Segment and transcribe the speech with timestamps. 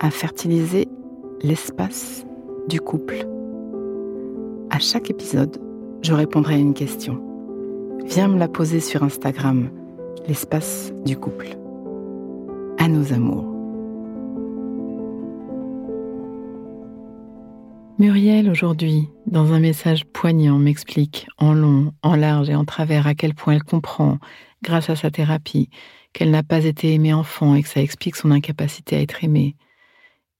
[0.00, 0.88] à fertiliser
[1.42, 2.24] l'espace
[2.68, 3.26] du couple.
[4.70, 5.58] À chaque épisode,
[6.02, 7.22] je répondrai à une question.
[8.04, 9.70] Viens me la poser sur Instagram,
[10.26, 11.48] l'espace du couple.
[12.78, 13.44] À nos amours.
[17.98, 23.14] Muriel, aujourd'hui, dans un message poignant, m'explique en long, en large et en travers à
[23.14, 24.18] quel point elle comprend,
[24.62, 25.68] grâce à sa thérapie,
[26.12, 29.56] qu'elle n'a pas été aimée enfant et que ça explique son incapacité à être aimée.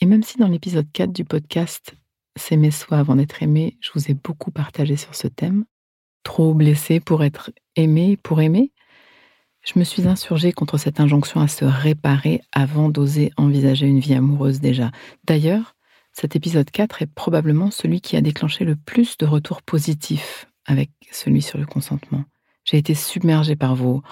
[0.00, 1.94] Et même si dans l'épisode 4 du podcast
[2.36, 5.64] S'aimer soi avant d'être aimé, je vous ai beaucoup partagé sur ce thème.
[6.22, 8.72] Trop blessé pour être aimé, pour aimer,
[9.62, 14.14] je me suis insurgée contre cette injonction à se réparer avant d'oser envisager une vie
[14.14, 14.90] amoureuse déjà.
[15.24, 15.76] D'ailleurs,
[16.12, 20.90] cet épisode 4 est probablement celui qui a déclenché le plus de retours positifs avec
[21.12, 22.24] celui sur le consentement.
[22.64, 24.02] J'ai été submergée par vos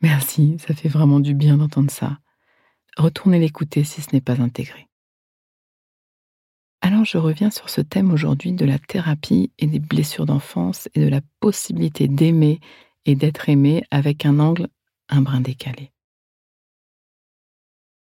[0.00, 2.18] Merci, ça fait vraiment du bien d'entendre ça.
[2.96, 4.88] Retournez l'écouter si ce n'est pas intégré.
[7.04, 11.08] Je reviens sur ce thème aujourd'hui de la thérapie et des blessures d'enfance et de
[11.08, 12.60] la possibilité d'aimer
[13.04, 14.68] et d'être aimé avec un angle
[15.10, 15.92] un brin décalé.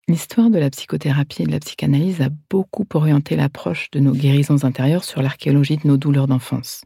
[0.08, 4.64] L'histoire de la psychothérapie et de la psychanalyse a beaucoup orienté l'approche de nos guérisons
[4.64, 6.84] intérieures sur l'archéologie de nos douleurs d'enfance.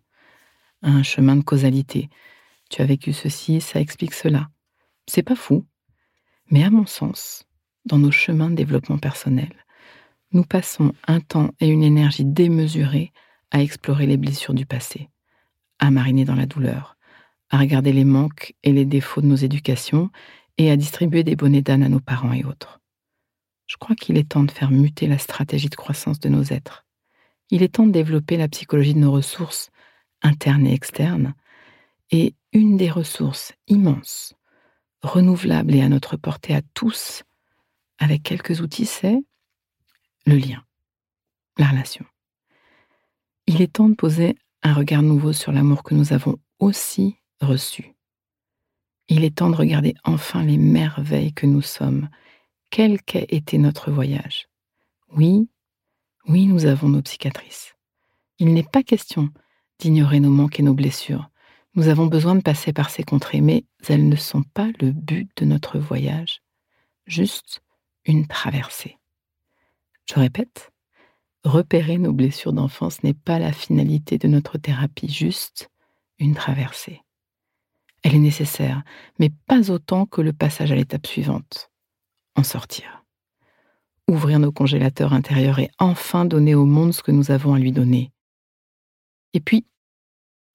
[0.82, 2.09] Un chemin de causalité.
[2.70, 4.49] Tu as vécu ceci, ça explique cela.
[5.06, 5.65] C'est pas fou.
[6.50, 7.44] Mais à mon sens,
[7.84, 9.53] dans nos chemins de développement personnel,
[10.33, 13.13] nous passons un temps et une énergie démesurés
[13.51, 15.09] à explorer les blessures du passé,
[15.79, 16.97] à mariner dans la douleur,
[17.51, 20.11] à regarder les manques et les défauts de nos éducations
[20.59, 22.81] et à distribuer des bonnets d'âne à nos parents et autres.
[23.67, 26.87] Je crois qu'il est temps de faire muter la stratégie de croissance de nos êtres.
[27.51, 29.71] Il est temps de développer la psychologie de nos ressources,
[30.23, 31.35] internes et externes,
[32.11, 34.35] et une des ressources immenses
[35.03, 37.25] renouvelable et à notre portée à tous,
[37.99, 39.19] avec quelques outils, c'est
[40.26, 40.64] le lien,
[41.58, 42.04] la relation.
[43.47, 47.94] Il est temps de poser un regard nouveau sur l'amour que nous avons aussi reçu.
[49.08, 52.08] Il est temps de regarder enfin les merveilles que nous sommes,
[52.70, 54.48] quel qu'ait été notre voyage.
[55.16, 55.48] Oui,
[56.28, 57.75] oui, nous avons nos cicatrices.
[58.38, 59.31] Il n'est pas question
[59.78, 61.31] d'ignorer nos manques et nos blessures,
[61.76, 65.31] nous avons besoin de passer par ces contrées, mais elles ne sont pas le but
[65.37, 66.42] de notre voyage,
[67.06, 67.62] juste
[68.04, 68.98] une traversée.
[70.10, 70.72] Je répète,
[71.44, 75.71] repérer nos blessures d'enfance n'est pas la finalité de notre thérapie, juste
[76.19, 77.03] une traversée.
[78.03, 78.82] Elle est nécessaire,
[79.20, 81.70] mais pas autant que le passage à l'étape suivante,
[82.34, 83.04] en sortir.
[84.09, 87.70] Ouvrir nos congélateurs intérieurs et enfin donner au monde ce que nous avons à lui
[87.70, 88.10] donner.
[89.32, 89.65] Et puis,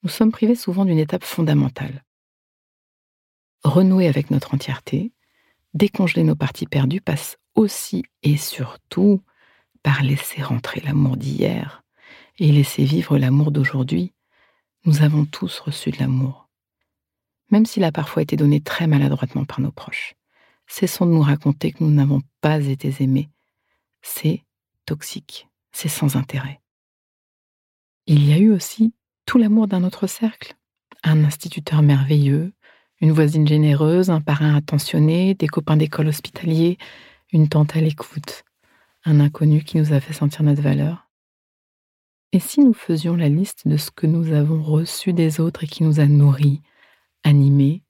[0.03, 2.03] nous sommes privés souvent d'une étape fondamentale.
[3.63, 5.13] Renouer avec notre entièreté,
[5.73, 9.23] décongeler nos parties perdues passe aussi et surtout
[9.85, 11.84] par laisser rentrer l'amour d'hier
[12.40, 14.13] et laisser vivre l'amour d'aujourd'hui.
[14.84, 16.50] Nous avons tous reçu de l'amour.
[17.51, 20.16] Même s'il a parfois été donné très maladroitement par nos proches.
[20.66, 23.29] Cessons de nous raconter que nous n'avons pas été aimés.
[24.01, 24.44] C'est
[24.88, 26.59] toxique, c'est sans intérêt.
[28.07, 28.92] Il y a eu aussi
[29.27, 30.56] tout l'amour d'un autre cercle.
[31.04, 32.54] Un instituteur merveilleux,
[33.01, 36.80] une voisine généreuse, un parrain attentionné, des copains d'école hospitaliers,
[37.31, 38.45] une tante à l'écoute,
[39.06, 41.07] un inconnu qui nous a fait sentir notre valeur.
[42.31, 45.68] Et si nous faisions la liste de ce que nous avons reçu des autres et
[45.68, 46.62] qui nous a nourris,
[47.24, 47.84] animés,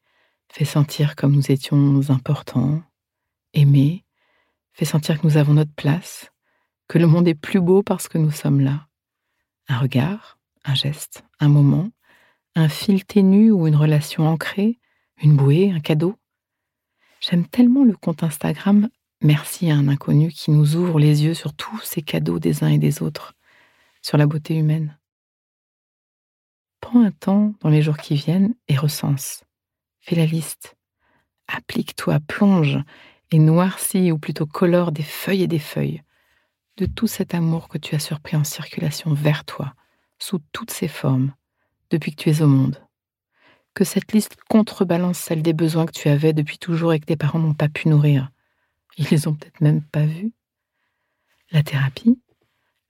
[0.51, 2.83] fait sentir comme nous étions importants,
[3.53, 4.05] aimés,
[4.73, 6.31] fait sentir que nous avons notre place,
[6.87, 8.87] que le monde est plus beau parce que nous sommes là.
[9.67, 11.89] Un regard, un geste, un moment,
[12.55, 14.79] un fil ténu ou une relation ancrée,
[15.21, 16.15] une bouée, un cadeau.
[17.19, 18.89] J'aime tellement le compte Instagram
[19.21, 22.69] merci à un inconnu qui nous ouvre les yeux sur tous ces cadeaux des uns
[22.69, 23.33] et des autres,
[24.01, 24.97] sur la beauté humaine.
[26.81, 29.43] Prends un temps dans les jours qui viennent et recense.
[29.99, 30.75] Fais la liste.
[31.47, 32.77] Applique-toi, plonge
[33.31, 36.03] et noircis ou plutôt colore des feuilles et des feuilles
[36.77, 39.73] de tout cet amour que tu as surpris en circulation vers toi,
[40.19, 41.33] sous toutes ses formes,
[41.89, 42.81] depuis que tu es au monde.
[43.73, 47.17] Que cette liste contrebalance celle des besoins que tu avais depuis toujours et que tes
[47.17, 48.29] parents n'ont pas pu nourrir.
[48.97, 50.33] Ils les ont peut-être même pas vus.
[51.51, 52.19] La thérapie,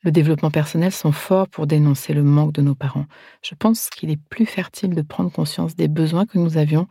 [0.01, 3.07] le développement personnel sont forts pour dénoncer le manque de nos parents.
[3.41, 6.87] Je pense qu'il est plus fertile de prendre conscience des besoins que nous avions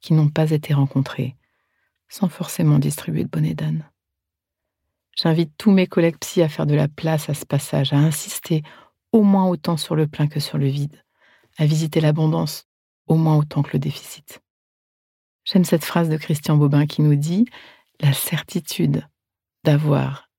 [0.00, 1.34] qui n'ont pas été rencontrés,
[2.08, 3.88] sans forcément distribuer de bonnet d'âne.
[5.16, 8.62] J'invite tous mes collègues psy à faire de la place à ce passage, à insister
[9.12, 11.02] au moins autant sur le plein que sur le vide,
[11.56, 12.66] à visiter l'abondance
[13.06, 14.42] au moins autant que le déficit.
[15.44, 17.46] J'aime cette phrase de Christian Bobin qui nous dit
[18.00, 19.02] La certitude
[19.64, 20.30] d'avoir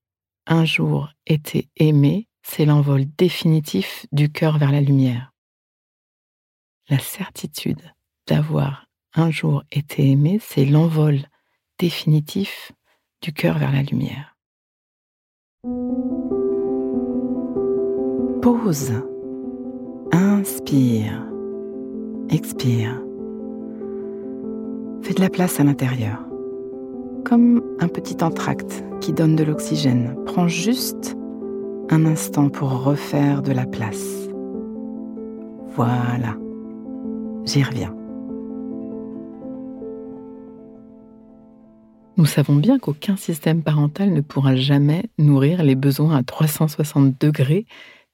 [0.48, 5.34] un jour été aimé, c'est l'envol définitif du cœur vers la lumière.
[6.90, 7.82] La certitude
[8.28, 11.20] d'avoir un jour été aimé, c'est l'envol
[11.78, 12.72] définitif
[13.22, 14.38] du cœur vers la lumière.
[18.42, 19.04] Pause.
[20.12, 21.26] Inspire.
[22.30, 23.02] Expire.
[25.02, 26.29] Fais de la place à l'intérieur.
[27.26, 30.16] Comme un petit entracte qui donne de l'oxygène.
[30.26, 31.16] Prends juste
[31.90, 34.28] un instant pour refaire de la place.
[35.76, 36.36] Voilà.
[37.46, 37.96] J'y reviens.
[42.18, 47.66] Nous savons bien qu'aucun système parental ne pourra jamais nourrir les besoins à 360 degrés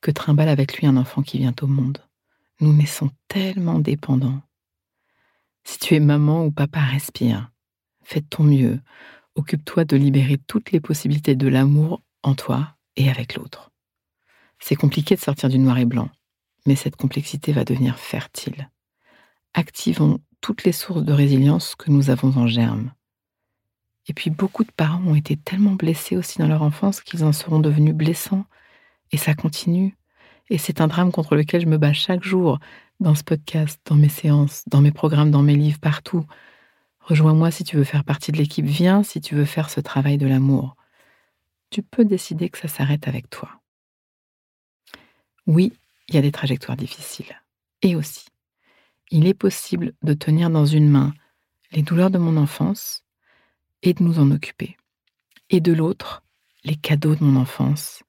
[0.02, 1.98] que trimballe avec lui un enfant qui vient au monde.
[2.62, 4.42] Nous naissons tellement dépendants.
[5.64, 7.52] Si tu es maman ou papa, respire.
[8.06, 8.80] Fais ton mieux.
[9.34, 13.72] Occupe-toi de libérer toutes les possibilités de l'amour en toi et avec l'autre.
[14.60, 16.10] C'est compliqué de sortir du noir et blanc,
[16.66, 18.70] mais cette complexité va devenir fertile.
[19.56, 22.94] Activons toutes les sources de résilience que nous avons en germe.
[24.08, 27.34] Et puis beaucoup de parents ont été tellement blessés aussi dans leur enfance qu'ils en
[27.34, 28.46] seront devenus blessants.
[29.12, 29.98] Et ça continue.
[30.50, 32.60] Et c'est un drame contre lequel je me bats chaque jour,
[33.00, 36.24] dans ce podcast, dans mes séances, dans mes programmes, dans mes livres, partout.
[37.06, 40.18] Rejoins-moi si tu veux faire partie de l'équipe, viens si tu veux faire ce travail
[40.18, 40.76] de l'amour.
[41.70, 43.62] Tu peux décider que ça s'arrête avec toi.
[45.46, 45.72] Oui,
[46.10, 47.40] il y a des trajectoires difficiles.
[47.84, 48.26] Et aussi,
[49.12, 51.14] il est possible de tenir dans une main
[51.74, 53.04] les douleurs de mon enfance
[53.84, 54.76] et de nous en occuper.
[55.52, 56.24] Et de l'autre,
[56.64, 58.02] les cadeaux de mon enfance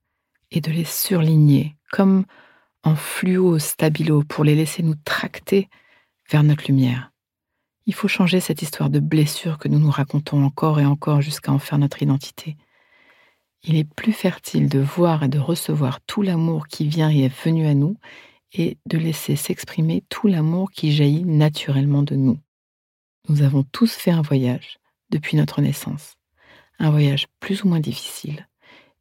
[0.50, 2.24] et de les surligner comme
[2.82, 5.68] en fluo stabilo pour les laisser nous tracter
[6.30, 7.12] vers notre lumière.
[7.86, 11.52] Il faut changer cette histoire de blessure que nous nous racontons encore et encore jusqu'à
[11.52, 12.56] en faire notre identité.
[13.62, 17.44] Il est plus fertile de voir et de recevoir tout l'amour qui vient et est
[17.44, 17.96] venu à nous
[18.52, 22.38] et de laisser s'exprimer tout l'amour qui jaillit naturellement de nous.
[23.28, 24.78] Nous avons tous fait un voyage
[25.10, 26.14] depuis notre naissance.
[26.78, 28.48] Un voyage plus ou moins difficile,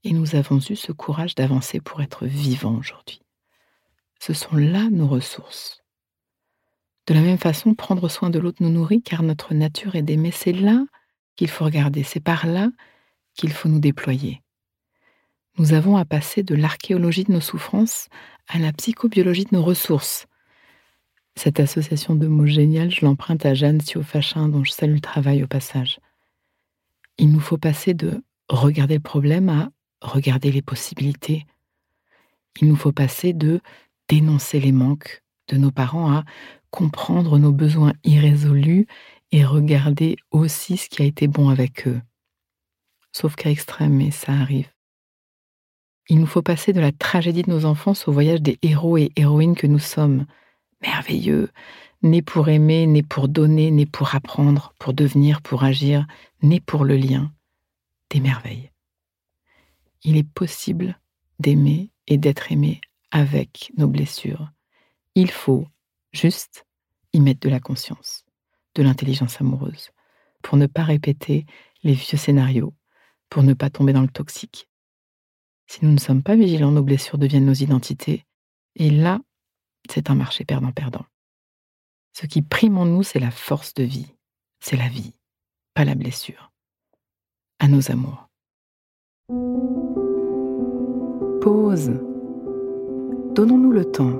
[0.04, 3.22] et nous avons eu ce courage d'avancer pour être vivants aujourd'hui.
[4.20, 5.85] Ce sont là nos ressources.
[7.08, 10.32] De la même façon, prendre soin de l'autre nous nourrit car notre nature est d'aimer.
[10.32, 10.84] C'est là
[11.36, 12.70] qu'il faut regarder, c'est par là
[13.36, 14.42] qu'il faut nous déployer.
[15.58, 18.08] Nous avons à passer de l'archéologie de nos souffrances
[18.48, 20.26] à la psychobiologie de nos ressources.
[21.36, 25.44] Cette association de mots géniale, je l'emprunte à Jeanne Siofachin, dont je salue le travail
[25.44, 26.00] au passage.
[27.18, 29.70] Il nous faut passer de regarder le problème à
[30.02, 31.46] regarder les possibilités.
[32.62, 33.62] Il nous faut passer de
[34.08, 36.24] dénoncer les manques de nos parents à
[36.72, 38.88] comprendre nos besoins irrésolus
[39.32, 42.02] et regarder aussi ce qui a été bon avec eux.
[43.12, 44.70] Sauf qu'à extrême, mais ça arrive.
[46.10, 49.12] Il nous faut passer de la tragédie de nos enfants au voyage des héros et
[49.16, 50.26] héroïnes que nous sommes,
[50.82, 51.50] merveilleux,
[52.04, 56.06] nés pour aimer, nés pour donner, nés pour apprendre, pour devenir, pour agir,
[56.44, 57.32] nés pour le lien,
[58.12, 58.72] des merveilles.
[60.04, 61.00] Il est possible
[61.40, 64.52] d'aimer et d'être aimé avec nos blessures.
[65.16, 65.66] Il faut
[66.12, 66.66] juste
[67.14, 68.26] y mettre de la conscience,
[68.76, 69.92] de l'intelligence amoureuse,
[70.42, 71.46] pour ne pas répéter
[71.84, 72.74] les vieux scénarios,
[73.30, 74.70] pour ne pas tomber dans le toxique.
[75.68, 78.26] Si nous ne sommes pas vigilants, nos blessures deviennent nos identités,
[78.76, 79.20] et là,
[79.90, 81.06] c'est un marché perdant-perdant.
[82.12, 84.14] Ce qui prime en nous, c'est la force de vie,
[84.60, 85.14] c'est la vie,
[85.74, 86.52] pas la blessure.
[87.60, 88.30] À nos amours.
[91.42, 92.02] Pause.
[93.34, 94.20] Donnons-nous le temps,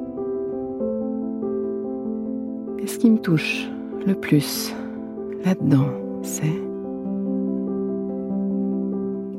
[2.81, 3.69] et ce qui me touche
[4.05, 4.73] le plus
[5.45, 5.87] là-dedans,
[6.23, 6.61] c'est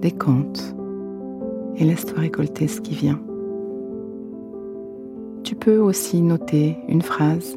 [0.01, 0.75] décompte
[1.77, 3.21] et laisse-toi récolter ce qui vient.
[5.43, 7.57] Tu peux aussi noter une phrase,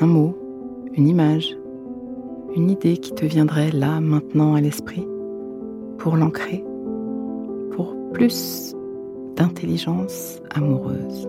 [0.00, 0.36] un mot,
[0.94, 1.56] une image,
[2.54, 5.06] une idée qui te viendrait là, maintenant à l'esprit,
[5.98, 6.64] pour l'ancrer,
[7.70, 8.74] pour plus
[9.36, 11.28] d'intelligence amoureuse.